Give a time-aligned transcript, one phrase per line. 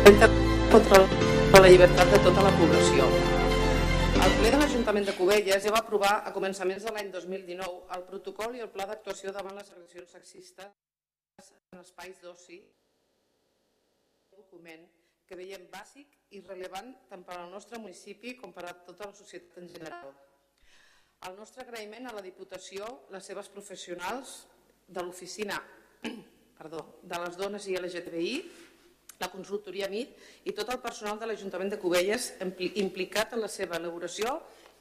[0.00, 0.28] s'atenta
[0.72, 0.98] contra
[1.60, 3.06] la llibertat de tota la població.
[4.24, 8.04] El ple de l'Ajuntament de Cubelles ja va aprovar a començaments de l'any 2019 el
[8.08, 12.58] protocol i el pla d'actuació davant les agressions sexistes en espais d'oci,
[14.30, 14.88] un document
[15.28, 19.18] que veiem bàsic i rellevant tant per al nostre municipi com per a tota la
[19.20, 20.16] societat en general.
[21.28, 24.46] El nostre agraïment a la Diputació, les seves professionals
[24.88, 25.60] de l'oficina
[27.12, 28.34] de les dones i LGTBI,
[29.20, 32.30] la consultoria MIT i tot el personal de l'Ajuntament de Cubelles
[32.84, 34.38] implicat en la seva elaboració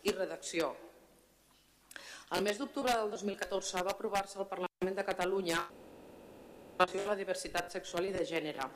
[0.08, 0.72] i redacció.
[2.36, 5.64] El mes d'octubre del 2014 va aprovar-se al Parlament de Catalunya
[6.80, 8.68] la diversitat sexual i de gènere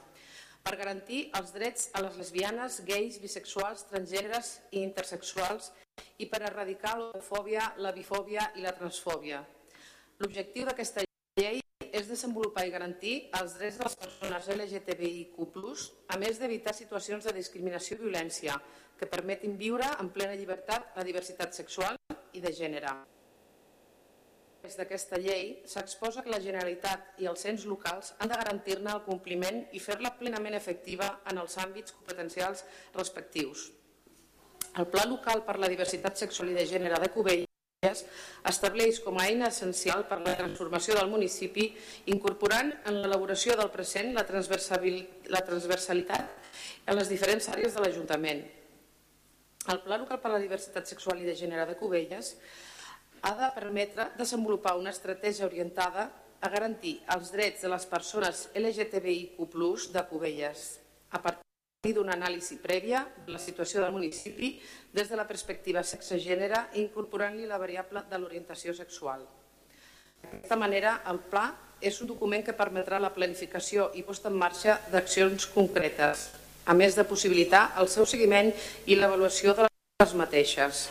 [0.64, 5.72] per garantir els drets a les lesbianes, gais, bisexuals, transgèneres i intersexuals
[6.24, 9.44] i per erradicar l'homofòbia, la bifòbia i la transfòbia.
[10.24, 11.04] L'objectiu d'aquesta
[11.94, 15.36] és desenvolupar i garantir els drets de les persones LGTBIQ+,
[16.10, 18.58] a més d'evitar situacions de discriminació i violència
[18.98, 22.00] que permetin viure en plena llibertat la diversitat sexual
[22.34, 22.96] i de gènere.
[24.64, 29.06] Des d'aquesta llei s'exposa que la Generalitat i els ens locals han de garantir-ne el
[29.06, 32.64] compliment i fer-la plenament efectiva en els àmbits competencials
[32.96, 33.70] respectius.
[34.80, 37.53] El Pla Local per la Diversitat Sexual i de Gènere de Cubelles
[38.50, 41.70] estableix com a eina essencial per a la transformació del municipi,
[42.12, 46.52] incorporant en l'elaboració del present la, la transversalitat
[46.88, 48.44] en les diferents àrees de l'Ajuntament.
[49.72, 52.34] El Pla Local per a la Diversitat Sexual i de Gènere de Cubelles
[53.24, 56.10] ha de permetre desenvolupar una estratègia orientada
[56.44, 59.40] a garantir els drets de les persones LGTBIQ+,
[59.96, 60.68] de Cubelles,
[61.12, 61.53] a partir
[61.92, 64.54] d'una anàlisi prèvia de la situació del municipi
[64.96, 69.26] des de la perspectiva sexe-gènere incorporant-li la variable de l'orientació sexual.
[70.24, 71.50] D'aquesta manera, el pla
[71.84, 76.30] és un document que permetrà la planificació i posta en marxa d'accions concretes,
[76.64, 78.54] a més de possibilitar el seu seguiment
[78.88, 80.88] i l'avaluació de les mateixes.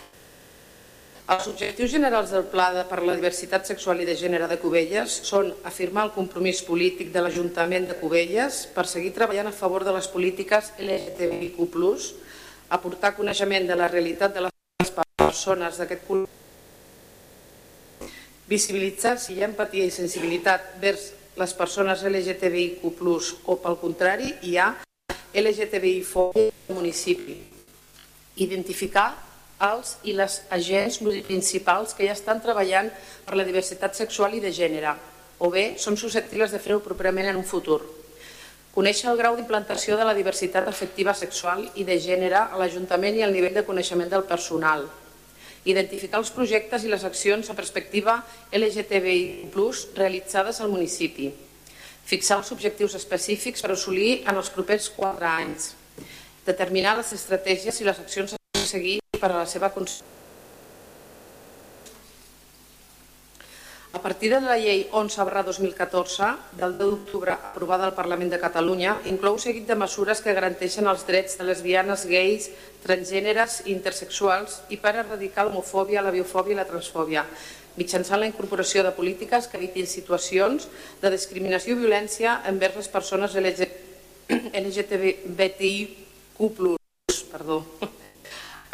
[1.30, 5.52] Els objectius generals del Pla per la diversitat sexual i de gènere de Cubelles són
[5.68, 10.08] afirmar el compromís polític de l'Ajuntament de Cubelles per seguir treballant a favor de les
[10.10, 11.62] polítiques LGTBIQ+,
[12.74, 18.10] aportar coneixement de la realitat de les persones d'aquest col·lectiu,
[18.50, 22.82] visibilitzar si hi ha empatia i sensibilitat vers les persones LGTBIQ+,
[23.46, 24.72] o pel contrari hi ha
[25.38, 27.38] LGTBI-fòbia al municipi,
[28.42, 29.12] identificar
[29.62, 32.90] els i les agents principals que ja estan treballant
[33.26, 34.94] per la diversitat sexual i de gènere,
[35.38, 37.80] o bé són susceptibles de fer-ho properament en un futur.
[38.72, 43.24] Conèixer el grau d'implantació de la diversitat afectiva sexual i de gènere a l'Ajuntament i
[43.26, 44.86] el nivell de coneixement del personal.
[45.68, 48.16] Identificar els projectes i les accions a perspectiva
[48.50, 49.52] LGTBI+,
[49.98, 51.28] realitzades al municipi.
[52.08, 55.70] Fixar els objectius específics per assolir en els propers 4 anys.
[56.48, 59.70] Determinar les estratègies i les accions a seguir per a la seva
[63.92, 66.28] A partir de la llei 11 2014
[66.58, 71.04] del 10 d'octubre aprovada al Parlament de Catalunya inclou seguit de mesures que garanteixen els
[71.06, 72.48] drets de lesbianes, gais,
[72.82, 77.26] transgèneres i intersexuals i per erradicar l'homofòbia, la biofòbia i la transfòbia
[77.76, 80.68] mitjançant la incorporació de polítiques que evitin situacions
[81.00, 83.32] de discriminació i violència envers les persones
[84.66, 85.58] LGTBIQ+.
[87.32, 87.64] Perdó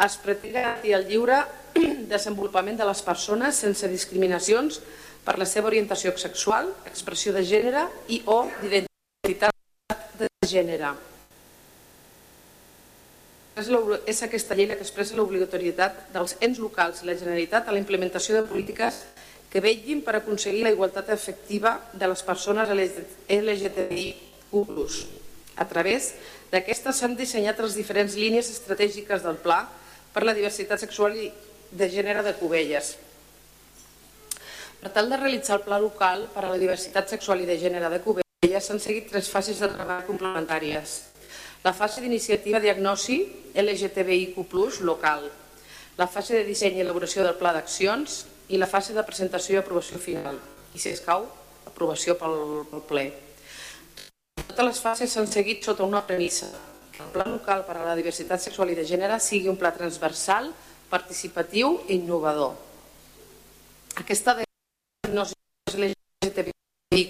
[0.05, 1.43] es pretén garantir el lliure
[2.13, 4.79] desenvolupament de les persones sense discriminacions
[5.25, 9.53] per la seva orientació sexual, expressió de gènere i o d'identitat
[10.19, 10.95] de gènere.
[13.59, 17.81] És aquesta llei la que expressa l'obligatorietat dels ens locals i la Generalitat a la
[17.81, 19.03] implementació de polítiques
[19.51, 22.69] que vetllin per aconseguir la igualtat efectiva de les persones
[23.27, 24.53] LGTBIQ+.
[25.59, 26.13] A través
[26.53, 29.65] d'aquestes s'han dissenyat les diferents línies estratègiques del pla
[30.13, 31.29] per la diversitat sexual i
[31.71, 32.95] de gènere de Cubelles.
[34.79, 37.91] Per tal de realitzar el pla local per a la diversitat sexual i de gènere
[37.91, 40.95] de Cubelles s'han seguit tres fases de treball complementàries.
[41.63, 43.19] La fase d'iniciativa diagnosi
[43.53, 44.39] LGTBIQ+,
[44.87, 45.27] local,
[45.99, 49.59] la fase de disseny i elaboració del pla d'accions i la fase de presentació i
[49.59, 50.39] aprovació final.
[50.73, 51.27] I si escau,
[51.67, 52.37] aprovació pel,
[52.71, 53.05] pel ple.
[54.39, 56.47] Totes les fases s'han seguit sota una premissa,
[56.99, 60.51] el Pla Local per a la Diversitat Sexual i de Gènere sigui un pla transversal,
[60.91, 62.55] participatiu i innovador.
[64.01, 65.35] Aquesta diagnosi
[65.75, 67.03] LGTBI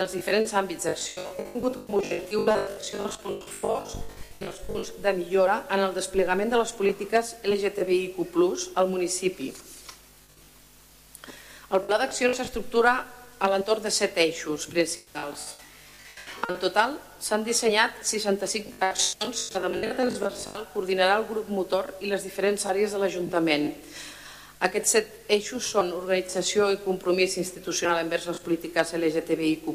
[0.00, 3.96] dels diferents àmbits d'acció ha tingut com a objectiu l'adaptació dels punts forts
[4.40, 8.16] i els punts de millora en el desplegament de les polítiques LGTBIQ+,
[8.80, 9.50] al municipi.
[11.70, 12.94] El pla d'acció s'estructura
[13.40, 15.50] a l'entorn de set eixos principals
[16.50, 22.10] En total, s'han dissenyat 65 accions que de manera transversal coordinarà el grup motor i
[22.10, 23.68] les diferents àrees de l'Ajuntament.
[24.66, 29.70] Aquests set eixos són organització i compromís institucional envers les polítiques LGTBIQ+,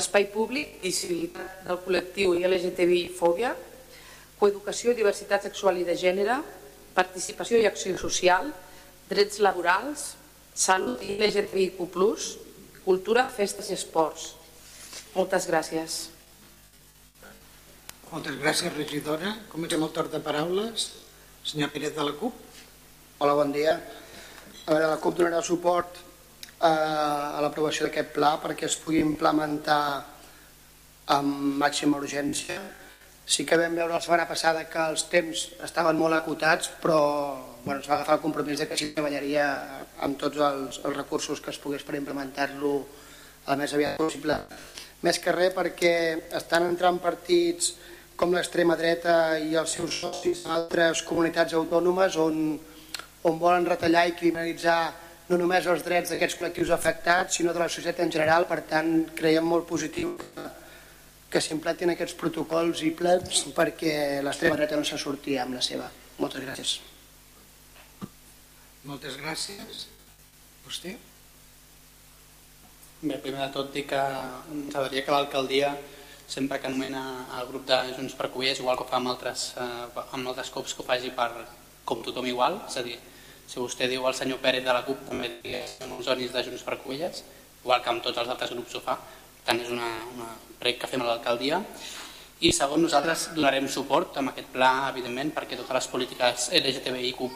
[0.00, 3.52] espai públic, visibilitat del col·lectiu i LGTBI-fòbia,
[4.40, 6.40] coeducació i diversitat sexual i de gènere,
[6.96, 8.48] participació i acció social,
[9.12, 10.14] drets laborals,
[10.56, 11.84] salut i LGTBIQ+,
[12.86, 14.32] cultura, festes i esports.
[15.12, 15.96] Moltes gràcies.
[18.12, 19.34] Moltes gràcies, regidora.
[19.52, 20.86] Comencem el torn de paraules.
[21.44, 22.34] Senyor Pérez de la CUP.
[23.18, 23.74] Hola, bon dia.
[23.76, 26.00] A veure, la CUP donarà suport
[26.60, 26.70] a,
[27.36, 29.82] a l'aprovació d'aquest pla perquè es pugui implementar
[31.16, 32.60] amb màxima urgència.
[33.24, 37.00] Sí que vam veure la setmana passada que els temps estaven molt acotats, però
[37.64, 39.48] bueno, es va agafar el compromís de que s'hi treballaria
[40.04, 42.78] amb tots els, els recursos que es pogués per implementar-lo
[43.42, 44.38] el més aviat possible
[45.02, 45.94] més que res perquè
[46.38, 47.74] estan entrant partits
[48.16, 52.36] com l'extrema dreta i els seus socis a altres comunitats autònomes on,
[53.26, 54.80] on volen retallar i criminalitzar
[55.30, 58.46] no només els drets d'aquests col·lectius afectats, sinó de la societat en general.
[58.50, 60.48] Per tant, creiem molt positiu que,
[61.32, 63.94] que s'implantin aquests protocols i plans perquè
[64.24, 65.88] l'extrema dreta no se surti amb la seva.
[66.20, 66.74] Moltes gràcies.
[68.84, 69.86] Moltes gràcies.
[70.66, 70.96] Vostè?
[73.02, 75.72] Bé, primer de tot dir que ens agradaria que l'alcaldia
[76.30, 77.00] sempre que anomena
[77.34, 80.52] el grup de Junts per Cullers, igual que ho fa amb altres, eh, amb altres
[80.54, 81.26] cops, que ho faci per,
[81.84, 82.94] com tothom igual, és a dir,
[83.50, 86.62] si vostè diu al senyor Pérez de la CUP també diguem els zonis de Junts
[86.62, 87.24] per Cullers,
[87.64, 88.94] igual que amb tots els altres grups ho fa,
[89.48, 90.30] tant és una, una
[90.62, 91.58] prec que fem a l'alcaldia.
[92.38, 97.26] I segon, nosaltres donarem suport amb aquest pla, evidentment, perquè totes les polítiques LGTBIQ+,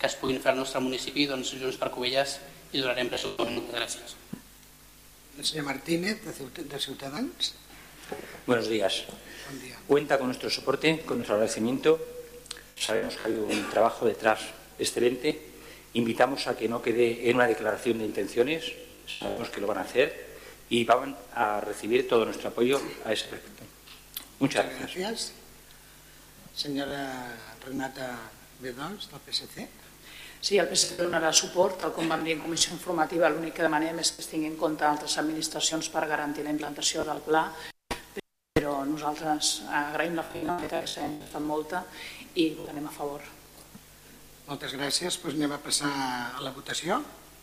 [0.00, 2.38] que es puguin fer al nostre municipi, doncs Junts per Covelles
[2.72, 3.60] hi donarem pressupost.
[3.76, 4.16] Gràcies.
[5.38, 7.54] El señor Martínez, de Ciudadanos.
[8.46, 9.04] Buenos días.
[9.50, 9.76] Buen día.
[9.86, 12.00] Cuenta con nuestro soporte, con nuestro agradecimiento.
[12.74, 14.40] Sabemos que ha habido un trabajo detrás
[14.78, 15.40] excelente.
[15.92, 18.72] Invitamos a que no quede en una declaración de intenciones.
[19.20, 20.26] Sabemos que lo van a hacer
[20.70, 23.62] y van a recibir todo nuestro apoyo a ese respecto.
[24.38, 24.96] Muchas, Muchas gracias.
[24.96, 25.32] gracias.
[26.54, 28.18] Senyora Renata
[28.60, 29.68] Bedons, del PSC.
[30.46, 33.96] Sí, el PSC donarà suport, tal com vam dir en comissió informativa, l'únic que demanem
[33.98, 37.40] és que es tingui en compte altres administracions per garantir la implantació del pla,
[38.54, 41.82] però nosaltres agraïm la feina que hem fet molta
[42.38, 43.26] i votarem a favor.
[44.46, 45.18] Moltes gràcies.
[45.18, 45.90] Pues anem a passar
[46.38, 47.00] a la votació.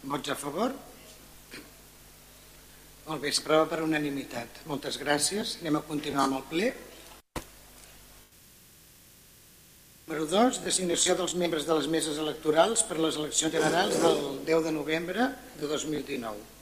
[0.08, 0.72] Vots a favor?
[3.04, 4.64] Molt bé, s'aprova per unanimitat.
[4.72, 5.58] Moltes gràcies.
[5.60, 6.72] Anem a continuar amb el ple.
[10.04, 14.20] Número 2, designació dels membres de les meses electorals per a les eleccions generals del
[14.50, 15.30] 10 de novembre
[15.62, 16.53] de 2019.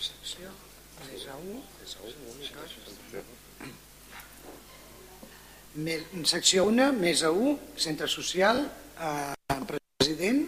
[0.00, 0.50] Secció?
[6.70, 8.62] 1, més a 1, centre social,
[8.98, 9.34] eh,
[9.98, 10.46] president,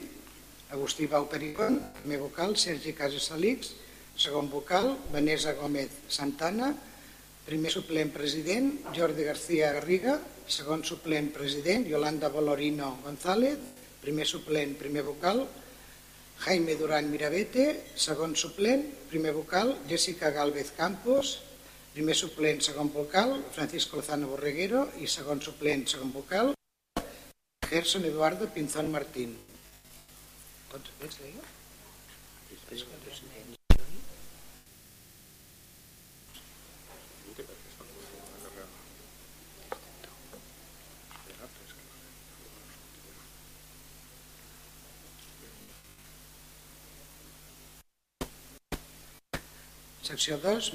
[0.70, 3.72] Agustí Bau Pericón, primer vocal, Sergi Casas Salix,
[4.16, 6.74] segon vocal, Vanessa Gómez Santana,
[7.46, 13.58] primer suplent president, Jordi García Garriga, segon suplent president, Yolanda Bolorino González,
[14.02, 15.46] primer suplent, primer vocal,
[16.44, 21.40] Jaime Durán Mirabete, segon suplent, primer vocal, Jessica Galvez Campos,
[21.94, 26.54] primer suplent, segon vocal, Francisco Lozano Borreguero i segon suplent, segon vocal,
[27.66, 29.34] Gerson Eduardo Pinzón Martín.
[30.70, 31.46] Pots més, Leia?
[50.06, 50.66] Secció 2,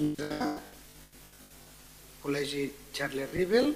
[2.19, 3.71] Col·legi Charles Rivel,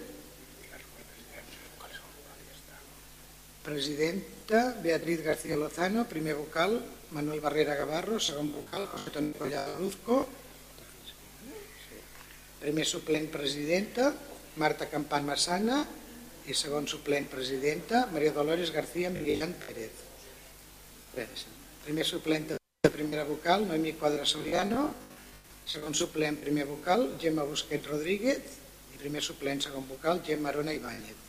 [3.64, 6.84] presidenta Beatriz García Lozano, primer vocal.
[7.16, 8.88] Manuel Barrera Gavarro, segon vocal.
[8.92, 10.28] José Antonio Collado Luzco,
[12.60, 14.12] primer suplent presidenta
[14.58, 15.86] Marta Campan Massana
[16.50, 19.94] i segon suplent presidenta Maria Dolores García Millán Pérez.
[21.86, 25.05] Primer suplent de primera vocal Noemí Quadra Soriano,
[25.66, 28.60] Segon suplent, primer vocal, Gemma Busquet Rodríguez.
[28.94, 31.24] I primer suplent, segon vocal, Gemma Arona Ibáñez.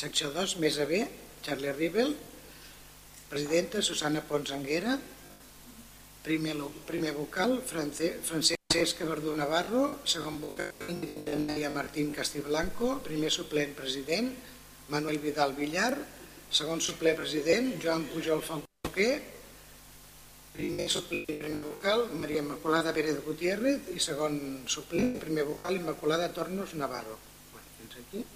[0.00, 1.00] Secció 2, més a B,
[1.44, 2.14] Charlie Ribel,
[3.30, 4.98] Presidenta, Susana Pons Anguera.
[6.26, 10.00] Primer, primer vocal, France- Francesc Verdú Navarro.
[10.04, 10.74] Segon vocal,
[11.46, 12.98] Maria Martín Castiblanco.
[13.06, 14.34] Primer suplent, president,
[14.90, 15.94] Manuel Vidal Villar.
[16.50, 19.22] Segon suplent, president, Joan Pujol Falquer.
[20.52, 23.80] Primer suplent, primer vocal, Maria Immaculada Pérez Gutiérrez.
[23.94, 27.16] I segon suplent, primer vocal, Immaculada Tornos Navarro.
[27.54, 28.26] Bueno, fins aquí.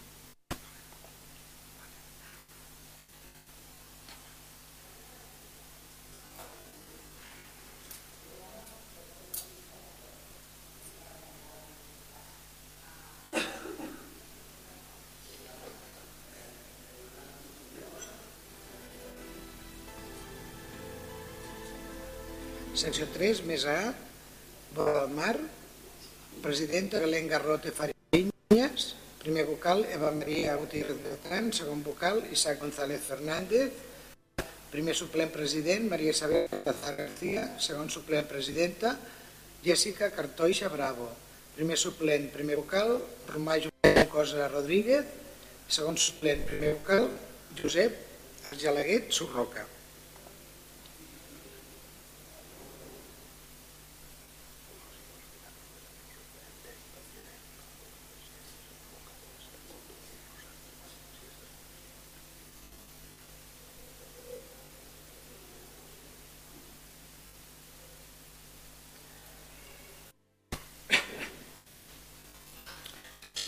[22.74, 23.94] Secció 3, Mesa A,
[24.74, 25.38] Bola del Mar,
[26.42, 33.70] presidenta Belén Garrote Farinyes, primer vocal Eva Maria Gutiérrez Beltrán, segon vocal Isaac González Fernández,
[34.74, 38.98] primer suplent president Maria Isabel Tazar García, segon suplent presidenta
[39.62, 41.06] Jessica Cartoixa Bravo,
[41.54, 42.98] primer suplent primer vocal
[43.30, 45.06] Romà Josep Cosa Rodríguez,
[45.70, 47.06] segon suplent primer vocal
[47.54, 47.94] Josep
[48.50, 49.73] Argelaguet Surroca.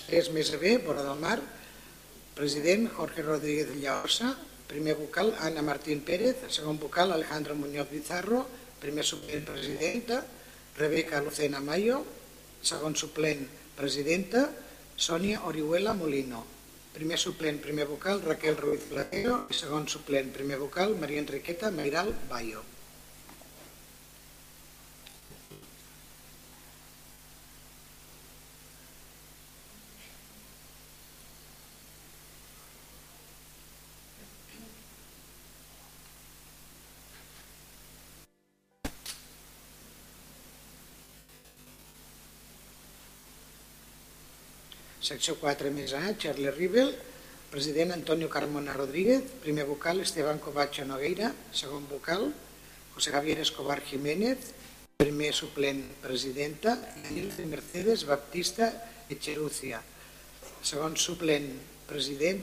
[0.07, 1.41] És més bé, Vora del Mar,
[2.37, 4.37] president Jorge Rodríguez Llaosa,
[4.71, 8.45] primer vocal Ana Martín Pérez, segon vocal Alejandro Muñoz Bizarro,
[8.79, 10.21] primer suplent presidenta
[10.77, 12.05] Rebeca Lucena Mayo,
[12.63, 14.47] segon suplent presidenta
[14.95, 16.45] Sònia Orihuela Molino,
[16.95, 22.15] primer suplent primer vocal Raquel Ruiz Platero i segon suplent primer vocal Maria Enriqueta Meiral
[22.31, 22.63] Bayo.
[45.07, 46.89] Secció 4 més A, Charlie Rivel,
[47.53, 52.33] president Antonio Carmona Rodríguez, primer vocal Esteban Covacho Nogueira, segon vocal
[52.97, 54.51] José Javier Escobar Jiménez,
[54.99, 56.75] primer suplent presidenta
[57.13, 58.73] Nilce Mercedes Baptista
[59.07, 59.79] Echerucia,
[60.67, 61.53] segon suplent
[61.87, 62.43] president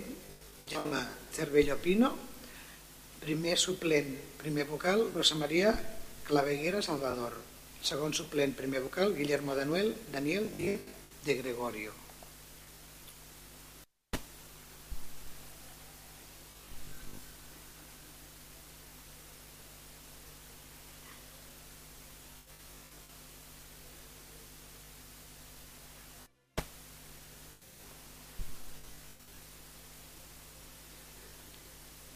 [0.71, 1.01] Jaume
[1.35, 2.13] Cervello Pino,
[3.19, 5.75] primer suplent primer vocal Rosa Maria
[6.23, 7.35] Claveguera Salvador,
[7.83, 12.02] segon suplent primer vocal Guillermo Danuel Daniel de Gregorio.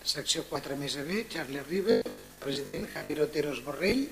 [0.08, 1.98] Secció 4 més B, Charles River,
[2.40, 4.06] president Javier Oteros Borrell,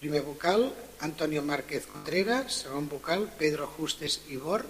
[0.00, 0.72] primer vocal
[1.06, 4.64] Antonio Márquez Contreras, segon vocal Pedro Justes Ibor,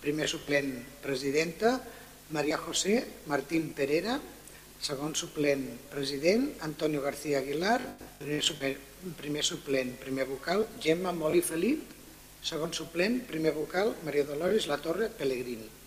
[0.00, 0.72] primer suplent
[1.04, 1.74] presidenta
[2.32, 2.96] Maria José
[3.28, 4.16] Martín Perera,
[4.80, 7.82] segon suplent president Antonio García Aguilar,
[8.24, 8.80] primer suplent,
[9.20, 11.84] primer, suplent, primer vocal Gemma Moli Felip,
[12.40, 15.83] segon suplent, primer vocal Maria Dolores La Torre Pellegrini.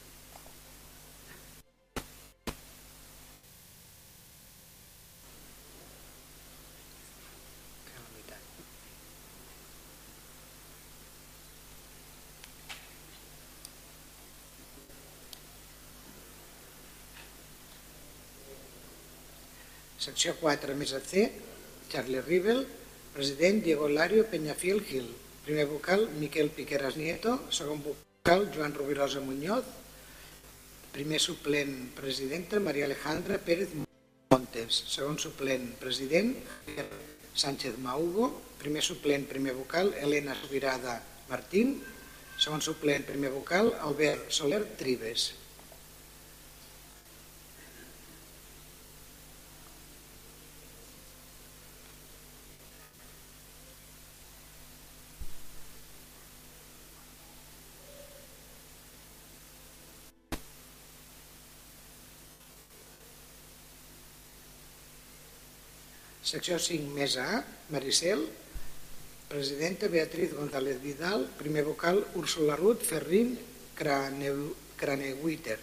[20.07, 21.25] Secció 4 més a C,
[21.91, 22.61] Charlie Rivel,
[23.11, 25.09] president Diego Lario Peñafiel Gil,
[25.43, 29.65] primer vocal Miquel Piqueras Nieto, segon vocal Joan Rubirosa Muñoz,
[30.95, 33.75] primer suplent presidenta Maria Alejandra Pérez
[34.31, 36.37] Montes, segon suplent president
[37.35, 38.29] Sánchez Maugo,
[38.63, 41.81] primer suplent primer vocal Helena Subirada Martín,
[42.39, 45.33] segon suplent primer vocal Albert Soler Tribes.
[66.27, 67.39] Secció 5 més A,
[67.71, 68.25] Maricel,
[69.31, 72.83] presidenta Beatriz González Vidal, primer vocal Úrsula Ruth
[73.77, 75.59] Craneu- Craneguiter,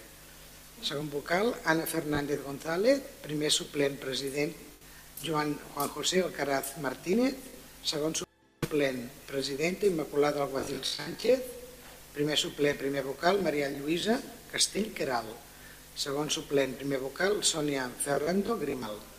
[0.85, 3.01] Segon vocal, Ana Fernández González.
[3.23, 4.53] Primer suplent, president,
[5.25, 7.35] Joan Juan José Alcaraz Martínez.
[7.83, 11.41] Segon suplent, presidenta, Immaculada Alguacil Sánchez.
[12.13, 14.21] Primer suplent, primer vocal, Maria Lluïsa
[14.53, 15.25] Castell Queral.
[15.97, 19.14] Segon suplent, primer vocal, Sònia Ferrando Grimal.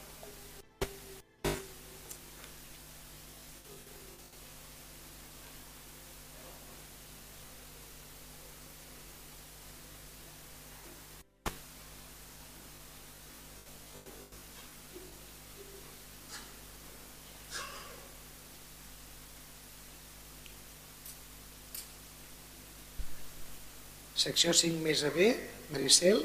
[24.25, 25.27] Secció 5 més a B,
[25.69, 26.23] Maricel,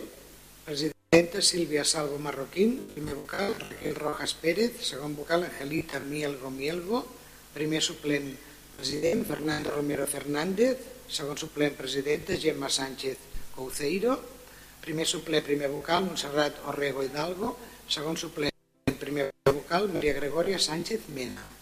[0.65, 7.03] presidenta Sílvia Salvo Marroquín, primer vocal Raquel Rojas Pérez, segon vocal Angelita Mielgo Mielgo,
[7.53, 8.33] primer suplent
[8.79, 10.81] president Fernando Romero Fernández,
[11.13, 13.21] segon suplent presidenta Gemma Sánchez
[13.53, 14.17] Couceiro,
[14.81, 17.53] primer suplent primer vocal Montserrat Orrego Hidalgo,
[17.85, 21.60] segon suplent primer vocal Maria Gregoria Sánchez Mena.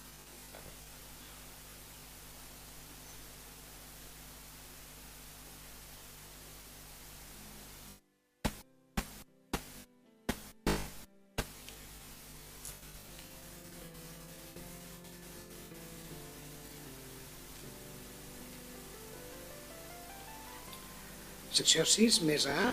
[21.59, 22.69] Secció 6, més A,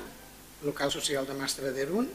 [0.61, 2.05] local social de Mastre d'Erun,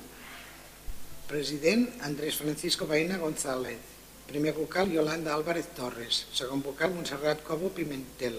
[1.26, 3.80] president Andrés Francisco Baena González,
[4.28, 8.38] primer vocal Yolanda Álvarez Torres, segon vocal Montserrat Cobo Pimentel,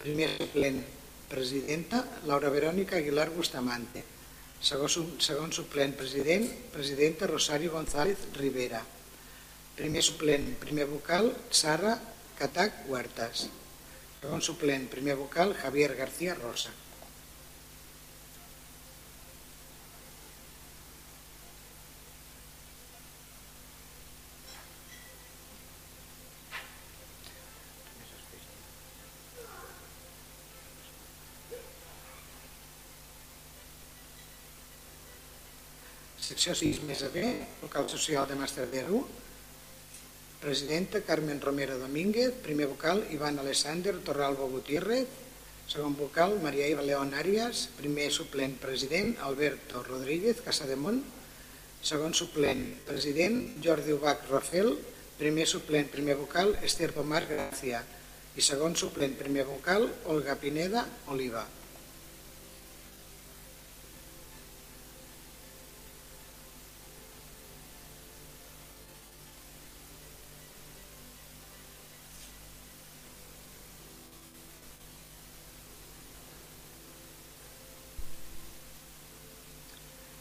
[0.00, 0.80] primer suplent
[1.28, 2.00] presidenta
[2.30, 4.06] Laura Verònica Aguilar Bustamante,
[4.64, 8.80] segon, segon suplent president presidenta Rosario González Rivera,
[9.76, 11.98] primer suplent primer vocal Sara
[12.40, 13.50] Catac Huertas,
[14.24, 16.72] segon suplent primer vocal Javier García Rosa.
[36.28, 37.22] Secció 6 més a B,
[37.62, 38.98] local social de Masterdero,
[40.42, 45.08] presidenta Carmen Romero Domínguez, primer vocal Ivan Alessander Torralbo Gutiérrez,
[45.72, 51.00] segon vocal Maria Iva León Arias, primer suplent president Alberto Rodríguez Casademont,
[51.80, 54.74] segon suplent president Jordi Ubach Rafel,
[55.16, 57.80] primer suplent primer vocal Esther Pomar Gracia
[58.36, 61.48] i segon suplent primer vocal Olga Pineda Oliva.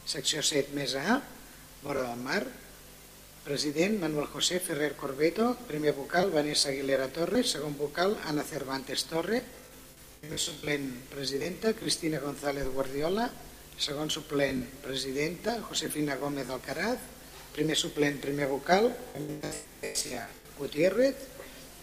[0.08, 1.18] Secció 7 més A,
[1.84, 2.40] vora del mar.
[3.44, 9.42] President Manuel José Ferrer Corbeto, primer vocal Vanessa Aguilera Torres, segon vocal Ana Cervantes Torre,
[10.22, 13.28] primer suplent presidenta Cristina González Guardiola,
[13.76, 17.04] segon suplent presidenta Josefina Gómez Alcaraz,
[17.52, 18.94] primer suplent primer vocal
[20.58, 21.28] Gutiérrez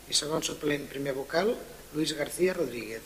[0.08, 1.52] i segon suplent primer vocal
[1.92, 3.04] Luis García Rodríguez.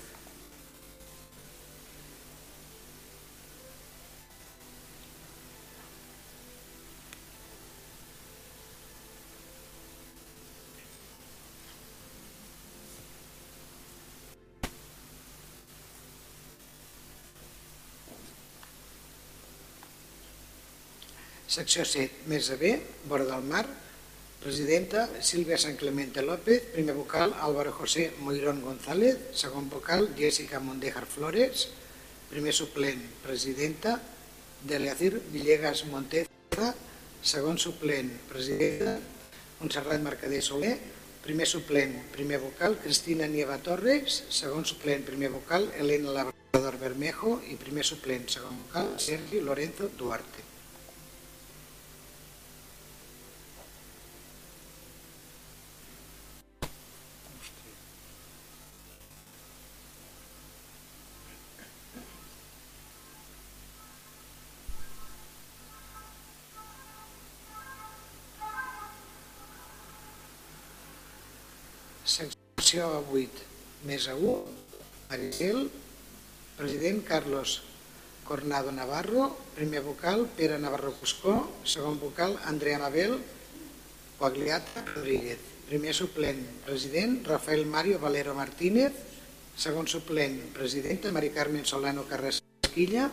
[21.48, 22.74] Secció 7, més a B,
[23.08, 23.62] vora del mar,
[24.42, 31.06] presidenta Sílvia San Clemente López, primer vocal Álvaro José Moirón González, segon vocal Jessica Mondejar
[31.08, 31.70] Flores,
[32.28, 33.94] primer suplent presidenta
[34.68, 36.74] Deleacir Villegas Monteza,
[37.22, 38.98] segon suplent presidenta
[39.62, 40.76] Montserrat Mercader Soler,
[41.24, 47.56] primer suplent primer vocal Cristina Nieva Torres, segon suplent primer vocal Elena Labrador Bermejo i
[47.56, 50.47] primer suplent segon vocal Sergi Lorenzo Duarte.
[72.08, 73.42] Secció 8,
[73.84, 74.52] més a 1,
[75.10, 75.66] Maricel,
[76.56, 77.58] president Carlos
[78.24, 81.34] Cornado Navarro, primer vocal Pere Navarro Cuscó,
[81.68, 83.18] segon vocal Andrea Nabel
[84.16, 85.36] Coagliata Rodríguez,
[85.68, 88.96] primer suplent president Rafael Mario Valero Martínez,
[89.60, 93.10] segon suplent presidenta Mari Carmen Solano Carrasquilla,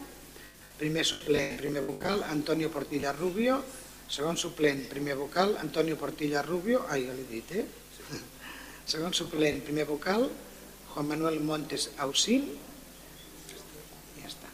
[0.80, 3.60] primer suplent, primer vocal, Antonio Portilla Rubio,
[4.08, 7.68] segon suplent, primer vocal, Antonio Portilla Rubio, ai, ja l'he dit, eh?
[8.86, 10.28] Segon suplent, primer vocal,
[10.94, 12.44] Juan Manuel Montes Ausil,
[14.20, 14.52] ja està.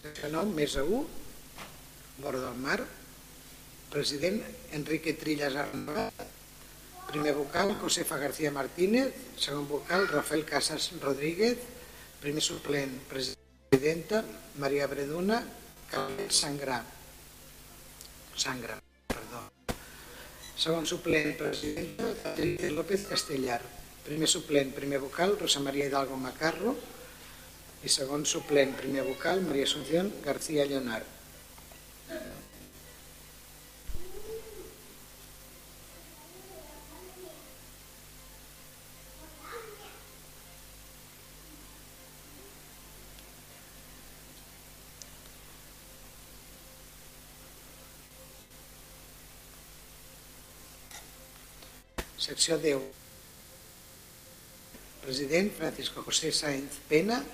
[0.00, 1.04] Secció 9, mesa 1,
[2.24, 2.80] vora del mar,
[3.90, 6.14] president Enrique Trillas Arnabat,
[7.10, 11.58] primer vocal Josefa García Martínez, segon vocal Rafael Casas Rodríguez,
[12.22, 14.24] primer suplent presidenta
[14.58, 15.42] Maria Breduna.
[15.90, 16.84] Calvet Sangrà,
[18.38, 18.78] Sangra,
[19.10, 19.50] perdó.
[20.54, 23.58] Segon suplent presidenta Patricia López Castellar,
[24.06, 26.76] primer suplent primer vocal Rosa María Hidalgo Macarro,
[27.82, 31.02] i segon suplent, primer vocal, Maria Asunción García Llonar.
[52.30, 52.78] Secció 10.
[55.02, 57.24] President Francisco José Sáenz Pena,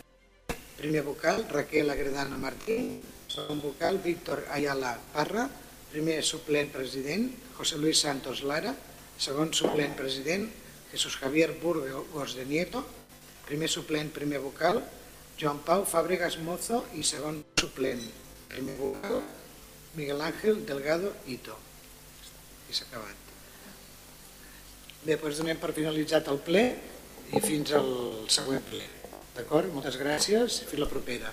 [0.79, 3.03] Primer vocal, Raquel Agredana Martín.
[3.29, 5.51] Segon vocal, Víctor Ayala Parra.
[5.93, 7.29] Primer suplent president,
[7.59, 8.73] José Luis Santos Lara.
[9.19, 10.49] Segon suplent president,
[10.91, 12.81] Jesús Javier Burgos de Nieto.
[13.45, 14.81] Primer suplent, primer vocal,
[15.37, 18.01] Joan Pau Fàbregas Mozo i segon suplent,
[18.49, 19.21] primer vocal,
[19.93, 21.61] Miguel Ángel Delgado Ito.
[22.73, 23.26] I s'ha acabat.
[25.05, 26.63] Bé, doncs donem per finalitzat el ple
[27.35, 27.91] i fins al
[28.33, 28.85] següent ple.
[29.37, 29.69] D'acord?
[29.75, 31.33] Moltes gràcies i fins la propera.